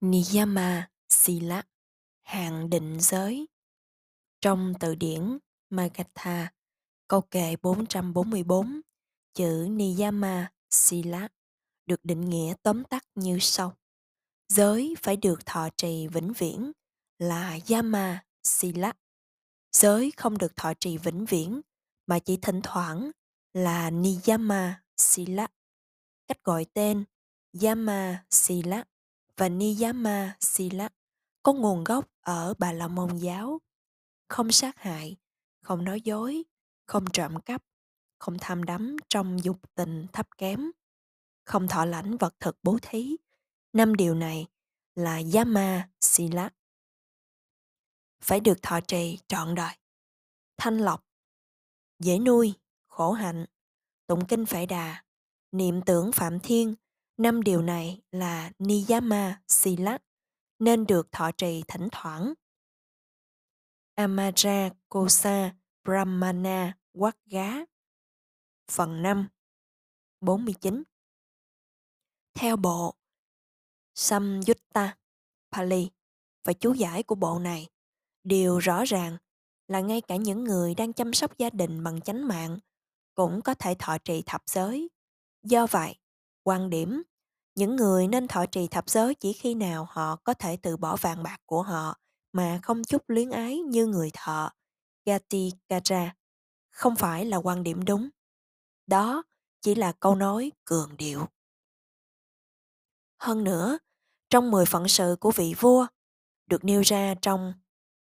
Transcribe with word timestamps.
Niyama 0.00 0.88
Sila 1.08 1.62
Hạn 2.22 2.70
định 2.70 3.00
giới 3.00 3.48
Trong 4.40 4.74
từ 4.80 4.94
điển 4.94 5.38
Magatha, 5.70 6.52
câu 7.08 7.20
kệ 7.20 7.56
444, 7.62 8.80
chữ 9.34 9.66
Niyama 9.70 10.52
Sila 10.70 11.28
được 11.86 12.04
định 12.04 12.30
nghĩa 12.30 12.54
tóm 12.62 12.84
tắt 12.84 13.04
như 13.14 13.38
sau. 13.40 13.76
Giới 14.48 14.94
phải 15.02 15.16
được 15.16 15.46
thọ 15.46 15.68
trì 15.76 16.08
vĩnh 16.08 16.32
viễn 16.32 16.72
là 17.18 17.58
Yama 17.68 18.24
Sila. 18.42 18.92
Giới 19.72 20.12
không 20.16 20.38
được 20.38 20.56
thọ 20.56 20.72
trì 20.74 20.98
vĩnh 20.98 21.24
viễn 21.24 21.60
mà 22.06 22.18
chỉ 22.18 22.36
thỉnh 22.42 22.60
thoảng 22.62 23.10
là 23.52 23.90
Niyama 23.90 24.82
Sila. 24.96 25.46
Cách 26.26 26.44
gọi 26.44 26.66
tên 26.74 27.04
Yama 27.62 28.24
Sila 28.30 28.84
và 29.40 29.48
Niyama 29.48 30.36
Sila 30.40 30.88
có 31.42 31.52
nguồn 31.52 31.84
gốc 31.84 32.06
ở 32.20 32.54
Bà 32.58 32.72
La 32.72 32.88
Môn 32.88 33.16
giáo. 33.16 33.60
Không 34.28 34.52
sát 34.52 34.78
hại, 34.78 35.16
không 35.62 35.84
nói 35.84 36.00
dối, 36.00 36.44
không 36.86 37.04
trộm 37.12 37.40
cắp, 37.40 37.62
không 38.18 38.36
tham 38.40 38.64
đắm 38.64 38.96
trong 39.08 39.44
dục 39.44 39.56
tình 39.74 40.06
thấp 40.12 40.26
kém, 40.38 40.70
không 41.44 41.68
thọ 41.68 41.84
lãnh 41.84 42.16
vật 42.16 42.34
thực 42.40 42.58
bố 42.62 42.78
thí. 42.82 43.16
Năm 43.72 43.94
điều 43.94 44.14
này 44.14 44.46
là 44.94 45.20
Yama 45.34 45.88
Sila. 46.00 46.50
Phải 48.20 48.40
được 48.40 48.62
thọ 48.62 48.80
trì 48.80 49.18
trọn 49.28 49.54
đời. 49.54 49.74
Thanh 50.56 50.78
lọc, 50.78 51.04
dễ 51.98 52.18
nuôi, 52.18 52.54
khổ 52.86 53.12
hạnh, 53.12 53.46
tụng 54.06 54.26
kinh 54.26 54.46
phải 54.46 54.66
đà, 54.66 55.04
niệm 55.52 55.82
tưởng 55.86 56.12
phạm 56.12 56.40
thiên, 56.40 56.74
Năm 57.20 57.42
điều 57.42 57.62
này 57.62 58.02
là 58.10 58.50
Niyama 58.58 59.42
Sila, 59.48 59.98
nên 60.58 60.86
được 60.86 61.12
thọ 61.12 61.30
trì 61.32 61.62
thỉnh 61.68 61.88
thoảng. 61.92 62.34
Amara 63.94 64.70
Kosa 64.88 65.54
Brahmana 65.84 66.76
Quát 66.92 67.16
Gá 67.26 67.52
Phần 68.70 69.02
5 69.02 69.28
49 70.20 70.82
Theo 72.34 72.56
bộ 72.56 72.94
Samyutta 73.94 74.96
Pali 75.52 75.90
và 76.44 76.52
chú 76.52 76.72
giải 76.72 77.02
của 77.02 77.14
bộ 77.14 77.38
này, 77.38 77.68
điều 78.24 78.58
rõ 78.58 78.84
ràng 78.84 79.16
là 79.68 79.80
ngay 79.80 80.00
cả 80.00 80.16
những 80.16 80.44
người 80.44 80.74
đang 80.74 80.92
chăm 80.92 81.12
sóc 81.12 81.38
gia 81.38 81.50
đình 81.50 81.84
bằng 81.84 82.00
chánh 82.00 82.28
mạng 82.28 82.58
cũng 83.14 83.40
có 83.42 83.54
thể 83.54 83.74
thọ 83.78 83.98
trì 83.98 84.22
thập 84.26 84.42
giới. 84.46 84.88
Do 85.42 85.66
vậy, 85.66 85.98
quan 86.42 86.70
điểm 86.70 87.02
những 87.60 87.76
người 87.76 88.08
nên 88.08 88.28
thọ 88.28 88.46
trì 88.46 88.68
thập 88.68 88.90
giới 88.90 89.14
chỉ 89.14 89.32
khi 89.32 89.54
nào 89.54 89.86
họ 89.90 90.16
có 90.16 90.34
thể 90.34 90.56
từ 90.56 90.76
bỏ 90.76 90.96
vàng 90.96 91.22
bạc 91.22 91.40
của 91.46 91.62
họ 91.62 91.98
mà 92.32 92.60
không 92.62 92.84
chút 92.84 93.02
luyến 93.06 93.30
ái 93.30 93.58
như 93.58 93.86
người 93.86 94.10
thọ. 94.14 94.52
Gati 95.04 95.52
Kara 95.68 96.14
không 96.70 96.96
phải 96.96 97.24
là 97.24 97.36
quan 97.36 97.62
điểm 97.62 97.84
đúng. 97.84 98.08
Đó 98.86 99.22
chỉ 99.60 99.74
là 99.74 99.92
câu 99.92 100.14
nói 100.14 100.52
cường 100.64 100.96
điệu. 100.96 101.26
Hơn 103.18 103.44
nữa, 103.44 103.78
trong 104.30 104.50
10 104.50 104.66
phận 104.66 104.88
sự 104.88 105.16
của 105.20 105.30
vị 105.30 105.54
vua 105.58 105.86
được 106.46 106.64
nêu 106.64 106.80
ra 106.80 107.14
trong 107.22 107.52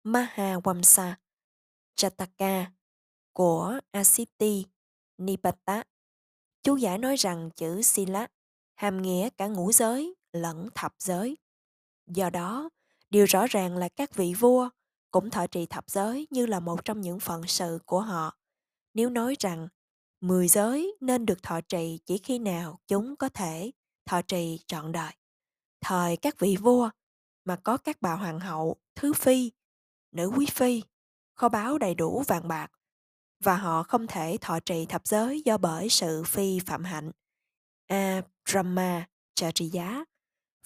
Mahawamsa 0.04 1.14
Chataka 1.96 2.72
của 3.34 3.80
Asiti 3.92 4.66
Nipata. 5.18 5.84
Chú 6.64 6.76
giải 6.76 6.98
nói 6.98 7.16
rằng 7.16 7.50
chữ 7.56 7.82
Sila 7.82 8.28
hàm 8.78 9.02
nghĩa 9.02 9.30
cả 9.30 9.48
ngũ 9.48 9.72
giới 9.72 10.16
lẫn 10.34 10.70
thập 10.76 10.94
giới. 11.00 11.38
Do 12.08 12.30
đó, 12.30 12.70
điều 13.10 13.26
rõ 13.26 13.48
ràng 13.48 13.78
là 13.78 13.90
các 13.90 14.16
vị 14.16 14.34
vua 14.34 14.70
cũng 15.12 15.30
thọ 15.30 15.48
trì 15.48 15.66
thập 15.66 15.90
giới 15.90 16.28
như 16.30 16.46
là 16.46 16.60
một 16.60 16.86
trong 16.86 17.02
những 17.02 17.20
phận 17.20 17.48
sự 17.48 17.80
của 17.86 18.02
họ. 18.02 18.38
Nếu 18.94 19.10
nói 19.10 19.36
rằng 19.40 19.68
mười 20.22 20.48
giới 20.48 20.98
nên 21.02 21.26
được 21.26 21.44
thọ 21.44 21.62
trì 21.62 22.00
chỉ 22.06 22.18
khi 22.18 22.40
nào 22.40 22.80
chúng 22.88 23.16
có 23.16 23.30
thể 23.30 23.72
thọ 24.06 24.22
trì 24.22 24.60
trọn 24.68 24.92
đời. 24.92 25.14
Thời 25.82 26.18
các 26.18 26.40
vị 26.40 26.58
vua 26.62 26.90
mà 27.46 27.56
có 27.56 27.78
các 27.78 27.98
bà 28.02 28.14
hoàng 28.14 28.40
hậu, 28.40 28.76
thứ 28.96 29.14
phi, 29.14 29.52
nữ 30.12 30.32
quý 30.36 30.46
phi, 30.46 30.84
kho 31.34 31.50
báu 31.50 31.78
đầy 31.78 31.96
đủ 31.96 32.24
vàng 32.28 32.48
bạc 32.48 32.72
và 33.40 33.58
họ 33.58 33.84
không 33.84 34.08
thể 34.08 34.38
thọ 34.42 34.60
trì 34.60 34.86
thập 34.86 35.08
giới 35.08 35.42
do 35.46 35.58
bởi 35.58 35.90
sự 35.90 36.24
phi 36.24 36.60
phạm 36.60 36.84
hạnh 36.84 37.12
À, 37.88 38.22
Brahmacharya 38.46 40.06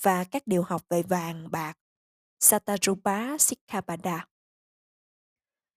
và 0.02 0.24
các 0.24 0.48
điều 0.48 0.64
học 0.64 0.82
về 0.90 1.04
vàng 1.04 1.52
bạc 1.52 1.78
Satarupa 2.40 3.38
Sikkhapada. 3.38 4.28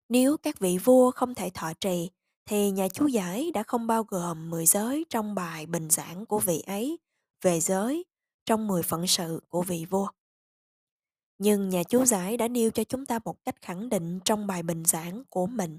Nếu 0.08 0.36
các 0.36 0.58
vị 0.58 0.78
vua 0.78 1.10
không 1.10 1.34
thể 1.34 1.50
thọ 1.54 1.72
trì, 1.80 2.10
thì 2.46 2.70
nhà 2.70 2.88
chú 2.88 3.06
giải 3.06 3.50
đã 3.54 3.62
không 3.62 3.86
bao 3.86 4.04
gồm 4.04 4.50
10 4.50 4.66
giới 4.66 5.04
trong 5.08 5.34
bài 5.34 5.66
bình 5.66 5.90
giảng 5.90 6.26
của 6.26 6.38
vị 6.38 6.60
ấy 6.66 6.98
về 7.42 7.60
giới 7.60 8.04
trong 8.44 8.66
10 8.66 8.82
phận 8.82 9.06
sự 9.06 9.40
của 9.48 9.62
vị 9.62 9.86
vua. 9.90 10.08
Nhưng 11.38 11.68
nhà 11.68 11.82
chú 11.82 12.04
giải 12.04 12.36
đã 12.36 12.48
nêu 12.48 12.70
cho 12.70 12.84
chúng 12.84 13.06
ta 13.06 13.18
một 13.24 13.44
cách 13.44 13.62
khẳng 13.62 13.88
định 13.88 14.20
trong 14.24 14.46
bài 14.46 14.62
bình 14.62 14.84
giảng 14.84 15.24
của 15.28 15.46
mình. 15.46 15.78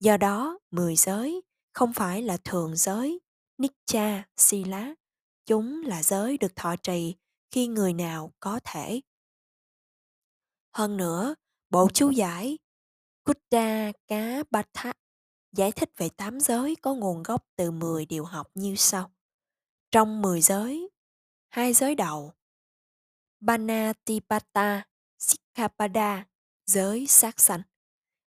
Do 0.00 0.16
đó, 0.16 0.58
10 0.70 0.96
giới 0.96 1.42
không 1.72 1.92
phải 1.92 2.22
là 2.22 2.36
thường 2.44 2.76
giới, 2.76 3.20
Nikcha, 3.62 4.22
Sila, 4.36 4.94
Chúng 5.46 5.82
là 5.86 6.02
giới 6.02 6.38
được 6.38 6.56
thọ 6.56 6.76
trì 6.76 7.16
khi 7.50 7.66
người 7.66 7.92
nào 7.92 8.32
có 8.40 8.60
thể. 8.64 9.00
Hơn 10.72 10.96
nữa, 10.96 11.34
bộ 11.70 11.88
chú 11.94 12.10
giải 12.10 12.58
Kutta 13.24 13.92
Cá 14.06 14.42
Bhatha 14.50 14.92
giải 15.52 15.72
thích 15.72 15.90
về 15.96 16.08
tám 16.08 16.40
giới 16.40 16.76
có 16.76 16.94
nguồn 16.94 17.22
gốc 17.22 17.44
từ 17.56 17.70
10 17.70 18.06
điều 18.06 18.24
học 18.24 18.50
như 18.54 18.74
sau. 18.76 19.12
Trong 19.90 20.22
10 20.22 20.40
giới, 20.40 20.90
hai 21.48 21.72
giới 21.72 21.94
đầu 21.94 22.32
Banatipata 23.40 24.84
Sikkhapada 25.18 26.26
giới 26.66 27.06
sát 27.06 27.40
sanh 27.40 27.62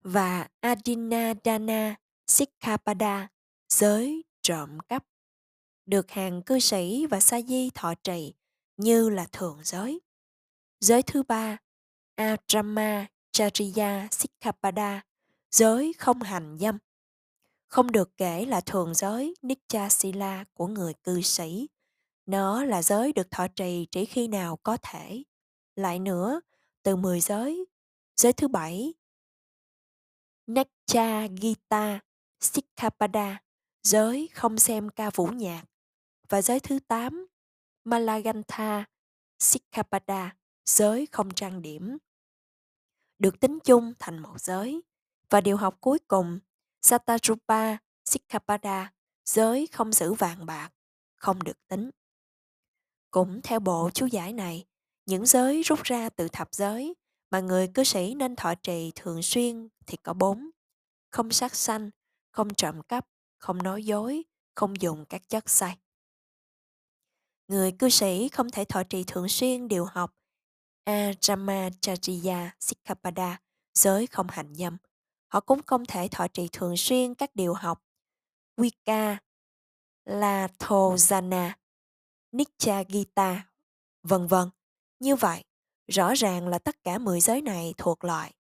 và 0.01 0.49
Adinadana 0.61 1.97
Sikkhapada 2.27 3.28
giới 3.69 4.25
trộm 4.43 4.78
cắp 4.89 5.05
được 5.87 6.11
hàng 6.11 6.43
cư 6.43 6.59
sĩ 6.59 7.06
và 7.06 7.21
sa 7.21 7.41
di 7.41 7.71
thọ 7.71 7.95
trì 7.95 8.34
như 8.77 9.09
là 9.11 9.27
thường 9.33 9.59
giới. 9.65 10.00
Giới 10.81 11.03
thứ 11.03 11.22
ba, 11.22 11.59
Atrama 12.15 13.06
Chariya 13.33 14.09
Sikkhapada, 14.11 15.03
giới 15.50 15.93
không 15.99 16.22
hành 16.22 16.59
dâm. 16.61 16.78
Không 17.67 17.93
được 17.93 18.17
kể 18.17 18.45
là 18.45 18.61
thường 18.61 18.95
giới 18.95 19.34
Nityasila 19.43 20.45
của 20.55 20.67
người 20.67 20.95
cư 20.95 21.21
sĩ. 21.21 21.69
Nó 22.27 22.65
là 22.65 22.83
giới 22.83 23.12
được 23.12 23.31
thọ 23.31 23.49
trì 23.49 23.87
chỉ 23.91 24.05
khi 24.05 24.28
nào 24.28 24.56
có 24.56 24.77
thể. 24.83 25.22
Lại 25.77 25.99
nữa, 25.99 26.41
từ 26.83 26.97
10 26.97 27.21
giới, 27.21 27.66
giới 28.16 28.33
thứ 28.33 28.49
bảy, 28.49 28.95
Nakcha 30.47 31.28
Gita 31.28 32.01
Sikkhapada, 32.41 33.43
giới 33.83 34.28
không 34.34 34.59
xem 34.59 34.89
ca 34.89 35.11
vũ 35.11 35.27
nhạc 35.27 35.65
và 36.28 36.42
giới 36.42 36.60
thứ 36.60 36.78
8, 36.88 37.26
Malagantha 37.84 38.84
Sikkhapada, 39.38 40.36
giới 40.64 41.06
không 41.12 41.34
trang 41.34 41.62
điểm. 41.62 41.98
Được 43.18 43.40
tính 43.40 43.58
chung 43.64 43.92
thành 43.98 44.18
một 44.18 44.40
giới. 44.40 44.82
Và 45.30 45.40
điều 45.40 45.56
học 45.56 45.76
cuối 45.80 45.98
cùng, 46.08 46.38
Satarupa 46.82 47.76
Sikkhapada, 48.04 48.92
giới 49.24 49.66
không 49.72 49.92
giữ 49.92 50.12
vàng 50.12 50.46
bạc, 50.46 50.70
không 51.16 51.42
được 51.42 51.66
tính. 51.68 51.91
Cũng 53.10 53.41
theo 53.42 53.60
bộ 53.60 53.91
chú 53.94 54.06
giải 54.06 54.32
này, 54.32 54.66
những 55.06 55.27
giới 55.27 55.62
rút 55.62 55.82
ra 55.82 56.09
từ 56.09 56.28
thập 56.28 56.54
giới 56.54 56.94
mà 57.30 57.41
người 57.41 57.68
cư 57.74 57.84
sĩ 57.84 58.15
nên 58.15 58.36
thọ 58.36 58.54
trì 58.54 58.92
thường 58.94 59.22
xuyên 59.22 59.68
thì 59.86 59.97
có 59.97 60.12
bốn. 60.12 60.50
Không 61.10 61.30
sát 61.30 61.54
sanh, 61.54 61.91
không 62.30 62.54
trộm 62.54 62.82
cắp, 62.82 63.06
không 63.38 63.62
nói 63.62 63.84
dối, 63.84 64.22
không 64.54 64.80
dùng 64.80 65.04
các 65.04 65.28
chất 65.28 65.50
say. 65.50 65.78
Người 67.48 67.72
cư 67.72 67.88
sĩ 67.88 68.28
không 68.28 68.50
thể 68.50 68.64
thọ 68.64 68.82
trì 68.82 69.04
thường 69.06 69.28
xuyên 69.28 69.68
điều 69.68 69.84
học 69.84 70.14
Aramacharya 70.84 72.50
Sikapada 72.60 73.41
giới 73.74 74.06
không 74.06 74.26
hạnh 74.30 74.54
dâm. 74.54 74.76
Họ 75.28 75.41
cũng 75.41 75.62
không 75.66 75.86
thể 75.86 76.08
thọ 76.10 76.28
trì 76.28 76.48
thường 76.52 76.76
xuyên 76.76 77.14
các 77.14 77.30
điều 77.34 77.54
học 77.54 77.82
Vika 78.56 79.18
Lathojana, 80.04 81.52
Nikcha 82.32 82.82
Gita, 82.88 83.50
vân 84.02 84.26
vân. 84.26 84.50
Như 84.98 85.16
vậy, 85.16 85.44
rõ 85.86 86.14
ràng 86.14 86.48
là 86.48 86.58
tất 86.58 86.82
cả 86.84 86.98
10 86.98 87.20
giới 87.20 87.42
này 87.42 87.74
thuộc 87.76 88.04
loại 88.04 88.34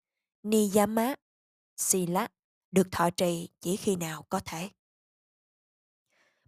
Niyama, 0.44 1.16
Sila, 1.76 2.28
được 2.72 2.88
thọ 2.92 3.10
trì 3.10 3.50
chỉ 3.60 3.76
khi 3.76 3.96
nào 3.96 4.24
có 4.30 4.40
thể. 4.46 4.70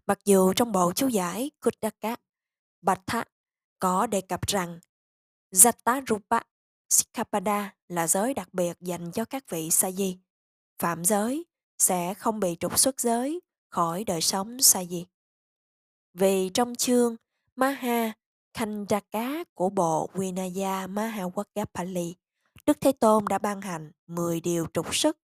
Mặc 0.06 0.20
dù 0.26 0.54
trong 0.54 0.72
bộ 0.72 0.94
chú 0.96 1.08
giải 1.08 1.52
Kuttaka 1.62 2.16
Bhattha 2.86 3.24
có 3.80 4.08
đề 4.08 4.22
cập 4.22 4.48
rằng 4.48 4.80
Jatarupa 5.52 6.42
Sikkhapada 6.90 7.76
là 7.88 8.08
giới 8.08 8.34
đặc 8.34 8.54
biệt 8.54 8.78
dành 8.82 9.12
cho 9.12 9.26
các 9.26 9.50
vị 9.50 9.72
sa 9.72 9.92
di. 9.92 10.18
Phạm 10.80 11.06
giới 11.06 11.46
sẽ 11.78 12.14
không 12.14 12.40
bị 12.40 12.56
trục 12.60 12.80
xuất 12.80 13.00
giới 13.02 13.42
khỏi 13.70 14.04
đời 14.04 14.22
sống 14.22 14.60
sa 14.60 14.84
di. 14.84 15.06
Vì 16.14 16.50
trong 16.50 16.76
chương 16.76 17.16
Maha 17.56 18.14
Khandaka 18.54 19.44
của 19.54 19.70
bộ 19.70 20.10
Vinaya 20.14 20.88
Mahawakapali, 20.88 22.14
Đức 22.66 22.78
Thế 22.82 22.92
Tôn 22.92 23.26
đã 23.30 23.38
ban 23.38 23.62
hành 23.62 23.92
10 24.08 24.42
điều 24.42 24.68
trục 24.74 24.96
xuất 24.96 25.18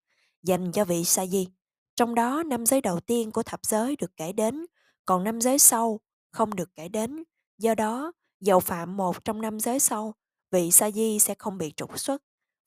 dành 0.43 0.71
cho 0.71 0.85
vị 0.85 1.03
sa 1.03 1.25
di. 1.25 1.47
Trong 1.95 2.15
đó 2.15 2.43
năm 2.43 2.65
giới 2.65 2.81
đầu 2.81 2.99
tiên 2.99 3.31
của 3.31 3.43
thập 3.43 3.65
giới 3.65 3.95
được 3.95 4.17
kể 4.17 4.31
đến, 4.31 4.65
còn 5.05 5.23
năm 5.23 5.41
giới 5.41 5.59
sau 5.59 5.99
không 6.31 6.55
được 6.55 6.75
kể 6.75 6.87
đến. 6.87 7.23
Do 7.61 7.75
đó, 7.75 8.11
dầu 8.39 8.59
phạm 8.59 8.97
một 8.97 9.25
trong 9.25 9.41
năm 9.41 9.59
giới 9.59 9.79
sau, 9.79 10.13
vị 10.51 10.71
sa 10.71 10.91
di 10.91 11.19
sẽ 11.19 11.35
không 11.35 11.57
bị 11.57 11.73
trục 11.75 11.99
xuất. 11.99 12.23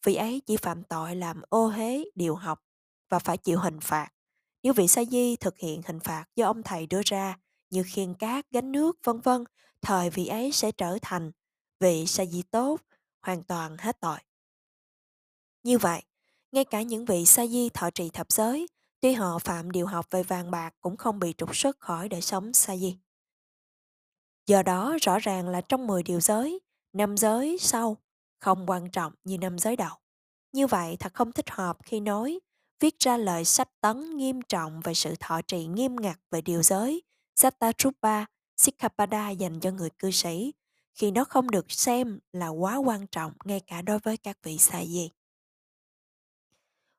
Vị 0.06 0.14
ấy 0.14 0.42
chỉ 0.46 0.56
phạm 0.56 0.82
tội 0.82 1.16
làm 1.16 1.42
ô 1.48 1.68
hế 1.68 2.04
điều 2.14 2.34
học 2.34 2.62
và 3.08 3.18
phải 3.18 3.38
chịu 3.38 3.58
hình 3.58 3.80
phạt. 3.80 4.08
Nếu 4.62 4.72
vị 4.72 4.88
sa 4.88 5.04
di 5.04 5.36
thực 5.36 5.58
hiện 5.58 5.82
hình 5.86 6.00
phạt 6.00 6.24
do 6.36 6.46
ông 6.46 6.62
thầy 6.62 6.86
đưa 6.86 7.00
ra 7.04 7.38
như 7.70 7.82
khiên 7.86 8.14
cát, 8.14 8.50
gánh 8.50 8.72
nước, 8.72 8.98
vân 9.04 9.20
vân, 9.20 9.44
thời 9.82 10.10
vị 10.10 10.26
ấy 10.26 10.52
sẽ 10.52 10.72
trở 10.72 10.98
thành 11.02 11.32
vị 11.80 12.06
sa 12.06 12.24
di 12.24 12.42
tốt, 12.42 12.80
hoàn 13.22 13.42
toàn 13.42 13.76
hết 13.78 14.00
tội. 14.00 14.18
Như 15.62 15.78
vậy, 15.78 16.02
ngay 16.52 16.64
cả 16.64 16.82
những 16.82 17.04
vị 17.04 17.24
sa 17.24 17.46
di 17.46 17.68
thọ 17.68 17.90
trì 17.90 18.10
thập 18.10 18.32
giới, 18.32 18.66
tuy 19.00 19.12
họ 19.12 19.38
phạm 19.38 19.70
điều 19.70 19.86
học 19.86 20.06
về 20.10 20.22
vàng 20.22 20.50
bạc 20.50 20.74
cũng 20.80 20.96
không 20.96 21.18
bị 21.18 21.34
trục 21.38 21.56
xuất 21.56 21.80
khỏi 21.80 22.08
đời 22.08 22.20
sống 22.20 22.52
sa 22.52 22.76
di. 22.76 23.03
Do 24.46 24.62
đó, 24.62 24.96
rõ 25.02 25.18
ràng 25.18 25.48
là 25.48 25.60
trong 25.60 25.86
10 25.86 26.02
điều 26.02 26.20
giới, 26.20 26.60
năm 26.92 27.16
giới 27.16 27.58
sau 27.60 27.96
không 28.40 28.70
quan 28.70 28.90
trọng 28.90 29.12
như 29.24 29.38
năm 29.38 29.58
giới 29.58 29.76
đầu. 29.76 29.96
Như 30.52 30.66
vậy 30.66 30.96
thật 31.00 31.14
không 31.14 31.32
thích 31.32 31.50
hợp 31.50 31.78
khi 31.84 32.00
nói 32.00 32.40
viết 32.80 32.98
ra 32.98 33.16
lời 33.16 33.44
sách 33.44 33.68
tấn 33.80 34.16
nghiêm 34.16 34.42
trọng 34.42 34.80
về 34.80 34.94
sự 34.94 35.14
thọ 35.20 35.42
trì 35.42 35.66
nghiêm 35.66 35.96
ngặt 35.96 36.18
về 36.30 36.40
điều 36.40 36.62
giới 36.62 37.02
Sattvarupa 37.36 38.24
Sikkhapada 38.56 39.30
dành 39.30 39.60
cho 39.60 39.70
người 39.70 39.90
cư 39.90 40.10
sĩ 40.10 40.52
khi 40.94 41.10
nó 41.10 41.24
không 41.24 41.50
được 41.50 41.72
xem 41.72 42.18
là 42.32 42.48
quá 42.48 42.76
quan 42.76 43.06
trọng 43.06 43.32
ngay 43.44 43.60
cả 43.60 43.82
đối 43.82 43.98
với 43.98 44.16
các 44.16 44.38
vị 44.42 44.58
sa 44.58 44.84
di. 44.84 45.10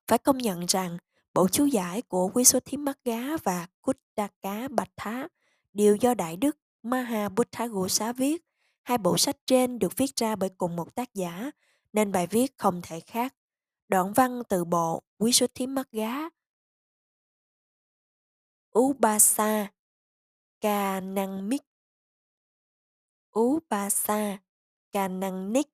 Phải 0.07 0.17
công 0.17 0.37
nhận 0.37 0.65
rằng 0.65 0.97
bộ 1.33 1.47
chú 1.47 1.65
giải 1.65 2.01
của 2.01 2.29
Quý 2.33 2.43
số 2.43 2.59
thím 2.65 2.85
mắt 2.85 2.99
gá 3.03 3.37
và 3.43 3.67
Kuttaka 3.81 4.67
Bạch 4.67 4.91
Thá 4.97 5.27
đều 5.73 5.95
do 5.95 6.13
Đại 6.13 6.37
Đức 6.37 6.57
Maha 6.85 7.29
viết. 8.17 8.45
Hai 8.83 8.97
bộ 8.97 9.17
sách 9.17 9.35
trên 9.47 9.79
được 9.79 9.97
viết 9.97 10.15
ra 10.15 10.35
bởi 10.35 10.49
cùng 10.57 10.75
một 10.75 10.95
tác 10.95 11.13
giả, 11.13 11.51
nên 11.93 12.11
bài 12.11 12.27
viết 12.27 12.57
không 12.57 12.81
thể 12.83 12.99
khác. 12.99 13.35
Đoạn 13.87 14.13
văn 14.13 14.41
từ 14.49 14.65
bộ 14.65 15.03
Quý 15.17 15.31
số 15.31 15.47
thím 15.53 15.75
mắt 15.75 15.91
gá. 15.91 16.29
Ubasa 18.79 19.67
Kanangmik 20.61 21.61
Ubasa 23.39 24.37
Kanangnik 24.91 25.67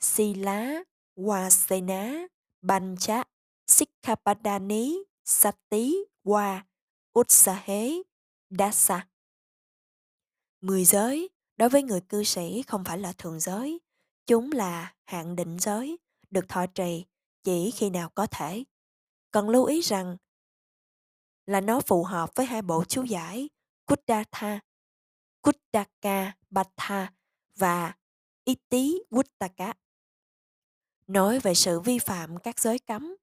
Sila 0.00 0.82
Wasena 1.16 2.26
Bancha 2.62 3.24
Sikhapadani 3.66 4.94
Sati 5.24 5.94
Wa 6.24 6.60
Utsahe 7.18 8.02
Dasa. 8.50 9.13
Mười 10.64 10.84
giới 10.84 11.28
đối 11.56 11.68
với 11.68 11.82
người 11.82 12.00
cư 12.00 12.24
sĩ 12.24 12.62
không 12.62 12.84
phải 12.84 12.98
là 12.98 13.12
thường 13.12 13.40
giới, 13.40 13.80
chúng 14.26 14.52
là 14.52 14.94
hạn 15.04 15.36
định 15.36 15.56
giới, 15.60 15.98
được 16.30 16.48
thọ 16.48 16.66
trì 16.66 17.04
chỉ 17.42 17.70
khi 17.70 17.90
nào 17.90 18.10
có 18.14 18.26
thể. 18.26 18.64
Cần 19.30 19.48
lưu 19.48 19.64
ý 19.64 19.80
rằng 19.80 20.16
là 21.46 21.60
nó 21.60 21.80
phù 21.80 22.04
hợp 22.04 22.30
với 22.34 22.46
hai 22.46 22.62
bộ 22.62 22.84
chú 22.84 23.02
giải 23.02 23.48
Kuddhatha, 23.86 24.60
Kuddaka 25.42 26.32
Batha 26.50 27.12
và 27.56 27.94
Iti 28.44 28.98
Wuttaka. 29.10 29.74
Nói 31.06 31.38
về 31.38 31.54
sự 31.54 31.80
vi 31.80 31.98
phạm 31.98 32.38
các 32.38 32.60
giới 32.60 32.78
cấm, 32.78 33.16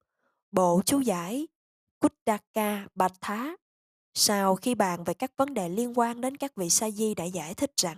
bộ 0.51 0.81
chú 0.85 0.99
giải 0.99 1.47
Kuddaka 1.99 2.87
Batha 2.95 3.55
sau 4.13 4.55
khi 4.55 4.75
bàn 4.75 5.03
về 5.03 5.13
các 5.13 5.31
vấn 5.37 5.53
đề 5.53 5.69
liên 5.69 5.99
quan 5.99 6.21
đến 6.21 6.37
các 6.37 6.55
vị 6.55 6.69
sa 6.69 6.91
di 6.91 7.15
đã 7.15 7.23
giải 7.23 7.53
thích 7.53 7.71
rằng, 7.77 7.97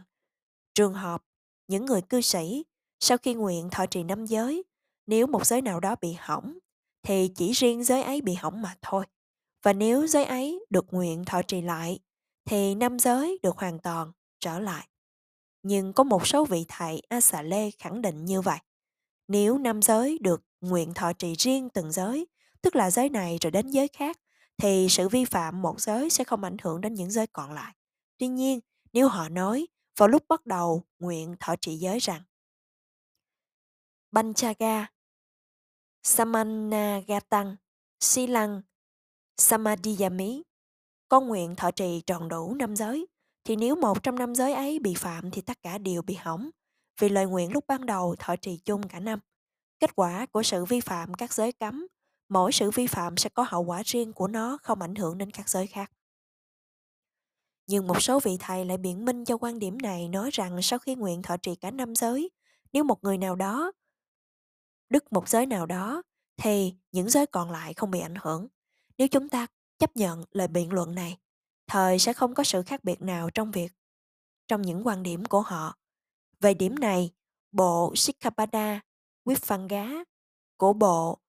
trường 0.74 0.94
hợp 0.94 1.24
những 1.68 1.86
người 1.86 2.02
cư 2.02 2.22
sĩ 2.22 2.64
sau 3.00 3.18
khi 3.18 3.34
nguyện 3.34 3.70
thọ 3.70 3.86
trì 3.86 4.04
năm 4.04 4.26
giới, 4.26 4.64
nếu 5.08 5.28
một 5.28 5.48
giới 5.48 5.62
nào 5.62 5.80
đó 5.80 5.96
bị 6.02 6.16
hỏng, 6.20 6.58
thì 7.04 7.32
chỉ 7.36 7.52
riêng 7.52 7.84
giới 7.84 8.04
ấy 8.04 8.22
bị 8.22 8.34
hỏng 8.34 8.62
mà 8.62 8.76
thôi. 8.82 9.06
Và 9.64 9.74
nếu 9.74 10.08
giới 10.08 10.26
ấy 10.26 10.66
được 10.70 10.86
nguyện 10.92 11.26
thọ 11.26 11.42
trì 11.42 11.62
lại, 11.62 12.00
thì 12.46 12.76
năm 12.76 13.00
giới 13.00 13.40
được 13.44 13.58
hoàn 13.58 13.80
toàn 13.80 14.12
trở 14.40 14.60
lại. 14.60 14.88
Nhưng 15.64 15.94
có 15.94 16.04
một 16.04 16.28
số 16.28 16.46
vị 16.46 16.66
thầy 16.68 17.02
a 17.10 17.22
xà 17.22 17.42
lê 17.42 17.72
khẳng 17.72 18.02
định 18.02 18.26
như 18.26 18.42
vậy, 18.42 18.60
nếu 19.28 19.58
năm 19.58 19.82
giới 19.82 20.18
được 20.22 20.44
nguyện 20.62 20.94
thọ 20.94 21.14
trì 21.14 21.34
riêng 21.34 21.70
từng 21.70 21.92
giới, 21.92 22.28
tức 22.62 22.76
là 22.76 22.92
giới 22.92 23.10
này 23.10 23.38
rồi 23.42 23.52
đến 23.52 23.68
giới 23.68 23.88
khác 23.88 24.20
thì 24.58 24.88
sự 24.90 25.10
vi 25.10 25.26
phạm 25.26 25.62
một 25.62 25.82
giới 25.82 26.10
sẽ 26.10 26.24
không 26.24 26.44
ảnh 26.44 26.58
hưởng 26.62 26.82
đến 26.82 26.94
những 26.94 27.12
giới 27.12 27.28
còn 27.28 27.54
lại. 27.54 27.76
Tuy 28.18 28.28
nhiên, 28.28 28.60
nếu 28.94 29.08
họ 29.08 29.30
nói 29.30 29.68
vào 29.98 30.10
lúc 30.10 30.24
bắt 30.28 30.46
đầu 30.46 30.84
nguyện 31.00 31.36
thọ 31.40 31.56
trì 31.62 31.76
giới 31.76 32.00
rằng 32.00 32.22
Banchaga, 34.12 34.88
Samanagatan, 36.04 37.56
Silang, 38.00 38.62
Samadhiyami 39.38 40.44
con 41.14 41.28
nguyện 41.28 41.56
thọ 41.56 41.72
trì 41.72 42.02
tròn 42.02 42.28
đủ 42.30 42.56
năm 42.56 42.76
giới, 42.76 43.08
thì 43.44 43.56
nếu 43.56 43.76
một 43.76 44.04
trong 44.04 44.16
năm 44.16 44.36
giới 44.36 44.54
ấy 44.54 44.80
bị 44.80 44.94
phạm 44.94 45.32
thì 45.32 45.42
tất 45.42 45.62
cả 45.62 45.78
đều 45.78 46.02
bị 46.02 46.14
hỏng, 46.14 46.50
vì 47.00 47.10
lời 47.10 47.26
nguyện 47.26 47.52
lúc 47.52 47.64
ban 47.68 47.86
đầu 47.86 48.16
thọ 48.20 48.36
trì 48.36 48.58
chung 48.66 48.88
cả 48.88 49.00
năm. 49.00 49.20
Kết 49.80 49.96
quả 49.96 50.26
của 50.26 50.44
sự 50.44 50.66
vi 50.66 50.80
phạm 50.80 51.14
các 51.14 51.34
giới 51.34 51.52
cấm 51.52 51.88
mỗi 52.30 52.52
sự 52.52 52.72
vi 52.72 52.88
phạm 52.88 53.18
sẽ 53.18 53.30
có 53.30 53.46
hậu 53.48 53.62
quả 53.64 53.82
riêng 53.86 54.14
của 54.14 54.28
nó 54.28 54.58
không 54.64 54.82
ảnh 54.82 54.96
hưởng 54.96 55.18
đến 55.18 55.32
các 55.32 55.50
giới 55.50 55.68
khác. 55.68 55.92
Nhưng 57.68 57.88
một 57.88 58.02
số 58.02 58.20
vị 58.20 58.38
thầy 58.40 58.66
lại 58.66 58.78
biện 58.78 59.06
minh 59.06 59.26
cho 59.26 59.38
quan 59.38 59.60
điểm 59.60 59.78
này 59.78 60.08
nói 60.08 60.30
rằng 60.34 60.62
sau 60.62 60.80
khi 60.80 60.96
nguyện 60.96 61.22
thọ 61.22 61.38
trì 61.38 61.56
cả 61.56 61.72
năm 61.72 61.96
giới, 61.96 62.30
nếu 62.74 62.84
một 62.84 63.04
người 63.04 63.18
nào 63.18 63.36
đó 63.36 63.72
đứt 64.90 65.14
một 65.14 65.30
giới 65.30 65.46
nào 65.46 65.66
đó 65.66 66.02
thì 66.38 66.74
những 66.92 67.10
giới 67.10 67.26
còn 67.26 67.52
lại 67.52 67.74
không 67.74 67.92
bị 67.92 68.00
ảnh 68.00 68.16
hưởng. 68.22 68.48
Nếu 68.98 69.08
chúng 69.08 69.30
ta 69.30 69.48
chấp 69.80 69.96
nhận 69.96 70.24
lời 70.32 70.48
biện 70.48 70.74
luận 70.74 70.96
này, 70.96 71.18
thời 71.68 72.00
sẽ 72.00 72.14
không 72.14 72.34
có 72.34 72.44
sự 72.44 72.62
khác 72.64 72.84
biệt 72.84 73.02
nào 73.02 73.30
trong 73.30 73.52
việc 73.52 73.72
trong 74.48 74.62
những 74.62 74.88
quan 74.88 75.04
điểm 75.04 75.26
của 75.26 75.42
họ. 75.42 75.78
Về 76.40 76.54
điểm 76.54 76.76
này, 76.76 77.12
bộ 77.52 77.94
Sikkhapada 77.96 78.82
Vipanga 79.26 79.90
của 80.58 80.74
bộ 80.74 81.20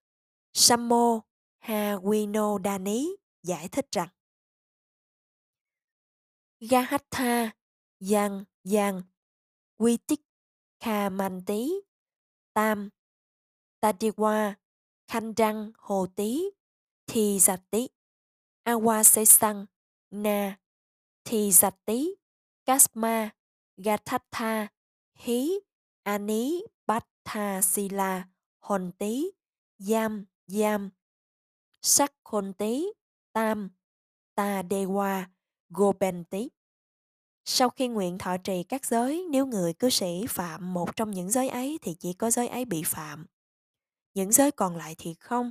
Sammo 0.55 1.21
Hawinodani 1.61 3.07
giải 3.43 3.69
thích 3.69 3.87
rằng 3.93 4.09
Gahatha 6.61 7.51
Yang 8.01 8.45
Yang, 8.65 9.03
Vitik 9.79 10.21
Khamanti 10.81 11.71
Tam 12.55 12.89
Tadiwa 13.81 14.55
Khandang 15.09 15.73
Hồ 15.79 16.07
Tí 16.17 16.51
Thì 17.07 17.39
Giặt 17.39 17.61
Tí 17.71 17.89
Awasesang 18.65 19.67
Na 20.11 20.57
Thì 21.25 21.51
Giặt 21.53 21.75
Tí 21.85 22.15
Kasma 22.67 23.31
Gathatha 23.77 24.67
Hí 25.15 25.59
Ani 26.03 26.63
Bhatha 26.87 27.63
Sila 27.63 28.29
Hồn 28.61 28.91
Tí 28.99 29.31
Yam 29.79 30.25
Giam, 30.47 30.91
Sắc 31.83 32.13
Khôn 32.25 32.53
Tam, 33.33 33.71
Ta 34.35 34.63
Đê 34.63 34.85
Hoa, 34.85 35.31
Gopenti. 35.69 36.49
Sau 37.45 37.71
khi 37.71 37.89
nguyện 37.89 38.19
thọ 38.19 38.37
trì 38.37 38.63
các 38.63 38.87
giới, 38.87 39.27
nếu 39.31 39.47
người 39.47 39.73
cư 39.73 39.91
sĩ 39.91 40.27
phạm 40.29 40.75
một 40.75 40.97
trong 40.97 41.11
những 41.11 41.31
giới 41.31 41.49
ấy 41.49 41.79
thì 41.83 41.95
chỉ 41.95 42.13
có 42.13 42.31
giới 42.31 42.49
ấy 42.49 42.65
bị 42.65 42.83
phạm. 42.87 43.27
Những 44.15 44.33
giới 44.33 44.51
còn 44.51 44.77
lại 44.77 44.95
thì 44.99 45.15
không. 45.15 45.51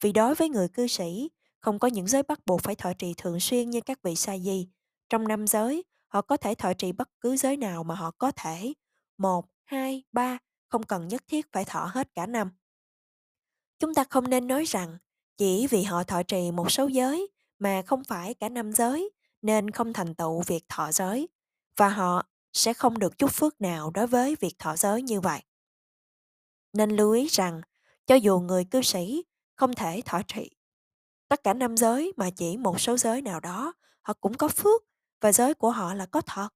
Vì 0.00 0.12
đối 0.12 0.34
với 0.34 0.48
người 0.48 0.68
cư 0.68 0.86
sĩ, 0.86 1.30
không 1.60 1.78
có 1.78 1.88
những 1.88 2.06
giới 2.06 2.22
bắt 2.22 2.40
buộc 2.46 2.60
phải 2.62 2.74
thọ 2.74 2.92
trì 2.92 3.14
thường 3.16 3.40
xuyên 3.40 3.70
như 3.70 3.80
các 3.80 4.02
vị 4.02 4.16
sa 4.16 4.38
di. 4.38 4.68
Trong 5.08 5.28
năm 5.28 5.46
giới, 5.46 5.84
họ 6.08 6.22
có 6.22 6.36
thể 6.36 6.54
thọ 6.54 6.72
trì 6.74 6.92
bất 6.92 7.08
cứ 7.20 7.36
giới 7.36 7.56
nào 7.56 7.84
mà 7.84 7.94
họ 7.94 8.10
có 8.10 8.32
thể. 8.36 8.72
Một, 9.18 9.46
hai, 9.64 10.02
ba, 10.12 10.38
không 10.68 10.82
cần 10.82 11.08
nhất 11.08 11.22
thiết 11.28 11.52
phải 11.52 11.64
thọ 11.64 11.90
hết 11.94 12.14
cả 12.14 12.26
năm. 12.26 12.50
Chúng 13.82 13.94
ta 13.94 14.04
không 14.10 14.30
nên 14.30 14.46
nói 14.46 14.64
rằng 14.64 14.98
chỉ 15.36 15.66
vì 15.66 15.82
họ 15.82 16.04
thọ 16.04 16.22
trì 16.22 16.50
một 16.50 16.70
số 16.70 16.86
giới 16.86 17.28
mà 17.58 17.82
không 17.86 18.04
phải 18.04 18.34
cả 18.34 18.48
năm 18.48 18.72
giới 18.72 19.10
nên 19.42 19.70
không 19.70 19.92
thành 19.92 20.14
tựu 20.14 20.42
việc 20.46 20.64
thọ 20.68 20.92
giới 20.92 21.28
và 21.76 21.88
họ 21.88 22.26
sẽ 22.52 22.72
không 22.72 22.98
được 22.98 23.18
chút 23.18 23.30
phước 23.32 23.60
nào 23.60 23.90
đối 23.90 24.06
với 24.06 24.36
việc 24.40 24.58
thọ 24.58 24.76
giới 24.76 25.02
như 25.02 25.20
vậy. 25.20 25.40
Nên 26.72 26.90
lưu 26.90 27.12
ý 27.12 27.26
rằng, 27.26 27.60
cho 28.06 28.14
dù 28.14 28.40
người 28.40 28.64
cư 28.64 28.82
sĩ 28.82 29.24
không 29.54 29.74
thể 29.74 30.00
thọ 30.04 30.22
trì 30.28 30.50
tất 31.28 31.42
cả 31.44 31.54
năm 31.54 31.76
giới 31.76 32.12
mà 32.16 32.30
chỉ 32.30 32.56
một 32.56 32.80
số 32.80 32.96
giới 32.96 33.22
nào 33.22 33.40
đó, 33.40 33.72
họ 34.02 34.14
cũng 34.20 34.34
có 34.34 34.48
phước 34.48 34.82
và 35.20 35.32
giới 35.32 35.54
của 35.54 35.70
họ 35.70 35.94
là 35.94 36.06
có 36.06 36.20
thật. 36.20 36.48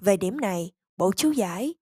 Về 0.00 0.16
điểm 0.16 0.40
này, 0.40 0.72
bộ 0.96 1.12
chú 1.16 1.30
giải 1.30 1.74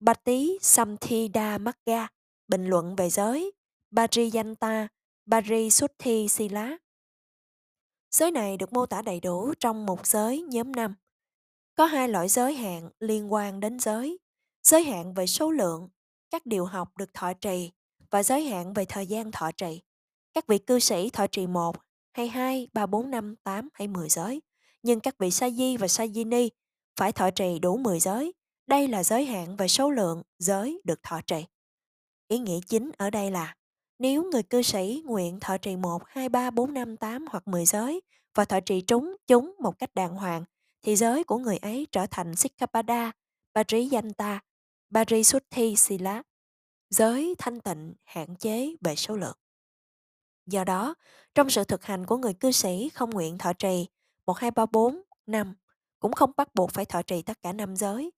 Bati 0.00 0.58
Samthidhamagga 0.60 2.08
bình 2.48 2.66
luận 2.66 2.96
về 2.96 3.10
giới 3.10 3.52
Parijanta 3.96 4.88
Parisuddhi 5.30 6.28
Sila. 6.28 6.76
Giới 8.10 8.30
này 8.30 8.56
được 8.56 8.72
mô 8.72 8.86
tả 8.86 9.02
đầy 9.02 9.20
đủ 9.20 9.54
trong 9.60 9.86
một 9.86 10.06
giới 10.06 10.42
nhóm 10.42 10.72
5. 10.72 10.94
Có 11.74 11.84
hai 11.84 12.08
loại 12.08 12.28
giới 12.28 12.54
hạn 12.54 12.90
liên 13.00 13.32
quan 13.32 13.60
đến 13.60 13.78
giới. 13.78 14.18
Giới 14.62 14.84
hạn 14.84 15.14
về 15.14 15.26
số 15.26 15.50
lượng, 15.50 15.88
các 16.30 16.46
điều 16.46 16.64
học 16.64 16.96
được 16.96 17.14
thọ 17.14 17.32
trì 17.32 17.70
và 18.10 18.22
giới 18.22 18.44
hạn 18.44 18.74
về 18.74 18.84
thời 18.84 19.06
gian 19.06 19.32
thọ 19.32 19.50
trì. 19.52 19.82
Các 20.32 20.46
vị 20.46 20.58
cư 20.58 20.78
sĩ 20.78 21.10
thọ 21.10 21.26
trì 21.26 21.46
1, 21.46 21.76
hay 22.12 22.28
2, 22.28 22.68
3, 22.72 22.86
4, 22.86 23.10
5, 23.10 23.36
8 23.44 23.68
hay 23.74 23.88
10 23.88 24.08
giới. 24.08 24.42
Nhưng 24.82 25.00
các 25.00 25.18
vị 25.18 25.30
sa 25.30 25.50
di 25.50 25.76
và 25.76 25.88
sa 25.88 26.06
di 26.06 26.24
ni 26.24 26.50
phải 26.96 27.12
thọ 27.12 27.30
trì 27.30 27.58
đủ 27.58 27.76
10 27.76 28.00
giới. 28.00 28.32
Đây 28.66 28.88
là 28.88 29.04
giới 29.04 29.24
hạn 29.24 29.56
về 29.56 29.68
số 29.68 29.90
lượng 29.90 30.22
giới 30.38 30.80
được 30.84 31.02
thọ 31.02 31.20
trì. 31.26 31.44
Ý 32.28 32.38
nghĩa 32.38 32.60
chính 32.68 32.90
ở 32.98 33.10
đây 33.10 33.30
là 33.30 33.54
nếu 33.98 34.24
người 34.24 34.42
cư 34.42 34.62
sĩ 34.62 35.02
nguyện 35.04 35.40
thọ 35.40 35.58
trì 35.58 35.76
1, 35.76 36.02
2, 36.06 36.28
3, 36.28 36.50
4, 36.50 36.74
5, 36.74 36.96
8 36.96 37.26
hoặc 37.30 37.48
10 37.48 37.64
giới 37.64 38.00
và 38.34 38.44
thọ 38.44 38.60
trì 38.60 38.80
trúng 38.80 39.16
chúng 39.26 39.54
một 39.58 39.78
cách 39.78 39.94
đàng 39.94 40.14
hoàng, 40.14 40.44
thì 40.82 40.96
giới 40.96 41.24
của 41.24 41.38
người 41.38 41.56
ấy 41.56 41.86
trở 41.92 42.06
thành 42.10 42.36
Sikkhapada, 42.36 43.12
Parijanta, 43.54 44.38
Parisuddhi 44.94 45.76
Sila, 45.76 46.22
giới 46.90 47.34
thanh 47.38 47.60
tịnh 47.60 47.94
hạn 48.04 48.36
chế 48.36 48.74
về 48.80 48.96
số 48.96 49.16
lượng. 49.16 49.36
Do 50.46 50.64
đó, 50.64 50.94
trong 51.34 51.50
sự 51.50 51.64
thực 51.64 51.84
hành 51.84 52.06
của 52.06 52.16
người 52.16 52.34
cư 52.34 52.50
sĩ 52.50 52.88
không 52.88 53.10
nguyện 53.10 53.38
thọ 53.38 53.52
trì 53.52 53.86
1, 54.26 54.38
2, 54.38 54.50
3, 54.50 54.66
4, 54.66 55.02
5 55.26 55.54
cũng 55.98 56.12
không 56.12 56.32
bắt 56.36 56.54
buộc 56.54 56.70
phải 56.70 56.84
thọ 56.84 57.02
trì 57.02 57.22
tất 57.22 57.42
cả 57.42 57.52
năm 57.52 57.76
giới. 57.76 58.10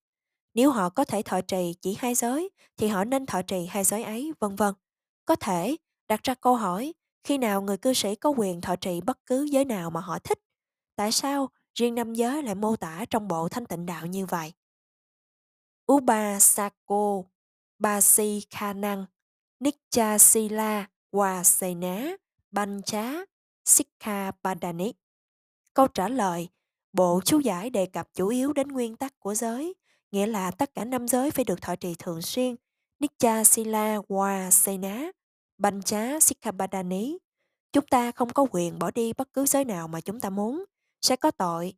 Nếu 0.55 0.71
họ 0.71 0.91
có 0.91 1.05
thể 1.05 1.23
thọ 1.23 1.41
trì 1.41 1.75
chỉ 1.81 1.97
hai 1.99 2.15
giới 2.15 2.51
thì 2.77 2.89
họ 2.89 3.05
nên 3.05 3.27
thọ 3.27 3.43
trì 3.43 3.67
hai 3.67 3.85
giới 3.85 4.03
ấy, 4.03 4.33
vân 4.41 4.57
vân. 4.57 4.75
Có 5.27 5.37
thể 5.37 5.77
đặt 6.09 6.23
ra 6.23 6.35
câu 6.35 6.57
hỏi 6.57 6.95
khi 7.25 7.39
nào 7.39 7.63
người 7.63 7.77
cư 7.77 7.93
sĩ 7.93 8.15
có 8.15 8.31
quyền 8.31 8.61
thọ 8.61 8.77
trì 8.77 9.01
bất 9.01 9.27
cứ 9.27 9.43
giới 9.43 9.65
nào 9.65 9.91
mà 9.91 10.01
họ 10.01 10.19
thích. 10.19 10.39
Tại 10.97 11.13
sao 11.13 11.51
riêng 11.75 11.95
năm 11.95 12.15
giới 12.15 12.43
lại 12.43 12.55
mô 12.55 12.77
tả 12.77 13.05
trong 13.11 13.29
bộ 13.29 13.49
thanh 13.49 13.67
tịnh 13.67 13.87
đạo 13.87 14.07
như 14.07 14.27
vậy? 14.27 14.53
Upasako, 15.93 17.23
Basi 17.79 18.43
Khanang, 18.51 19.07
Nikcha 19.61 20.19
Sila, 20.19 20.87
Wasena, 21.13 22.17
Bancha, 22.51 23.13
Sikha 23.65 24.31
Padani. 24.45 24.93
Câu 25.75 25.89
trả 25.89 26.09
lời, 26.09 26.49
bộ 26.93 27.21
chú 27.25 27.39
giải 27.39 27.71
đề 27.71 27.87
cập 27.87 28.09
chủ 28.15 28.29
yếu 28.29 28.53
đến 28.53 28.69
nguyên 28.69 28.97
tắc 28.97 29.21
của 29.21 29.35
giới, 29.35 29.75
nghĩa 30.11 30.27
là 30.27 30.51
tất 30.51 30.75
cả 30.75 30.85
năm 30.85 31.09
giới 31.09 31.31
phải 31.31 31.45
được 31.45 31.63
thọ 31.63 31.77
trì 31.77 31.95
thường 31.99 32.23
xuyên. 32.23 32.57
Nikcha 33.01 33.45
Sila 33.45 33.99
Wasena, 34.09 35.11
Bancha 35.59 36.21
Sikkhapadani. 36.21 37.19
Chúng 37.73 37.87
ta 37.87 38.13
không 38.13 38.33
có 38.33 38.47
quyền 38.51 38.79
bỏ 38.79 38.91
đi 38.91 39.13
bất 39.13 39.33
cứ 39.33 39.47
giới 39.47 39.65
nào 39.65 39.89
mà 39.89 40.01
chúng 40.01 40.21
ta 40.21 40.31
muốn, 40.31 40.65
sẽ 41.03 41.17
có 41.17 41.31
tội. 41.31 41.75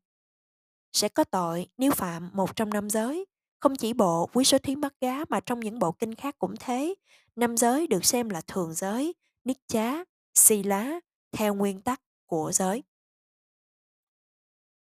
Sẽ 0.93 1.09
có 1.09 1.25
tội 1.25 1.67
nếu 1.79 1.93
phạm 1.93 2.31
một 2.33 2.57
trong 2.57 2.71
năm 2.71 2.91
giới. 2.91 3.27
Không 3.61 3.77
chỉ 3.77 3.93
bộ 3.93 4.27
quý 4.33 4.45
số 4.45 4.59
thí 4.59 4.77
mắt 4.77 4.95
gá 5.01 5.25
mà 5.29 5.41
trong 5.41 5.61
những 5.61 5.79
bộ 5.79 5.93
kinh 5.93 6.15
khác 6.15 6.39
cũng 6.39 6.55
thế. 6.61 6.95
Năm 7.37 7.57
giới 7.57 7.87
được 7.87 8.05
xem 8.05 8.29
là 8.29 8.41
thường 8.41 8.75
giới, 8.75 9.15
niết 9.45 9.57
chá, 9.67 10.05
si 10.35 10.63
lá, 10.63 11.01
theo 11.33 11.55
nguyên 11.55 11.81
tắc 11.81 12.01
của 12.27 12.53
giới. 12.55 12.83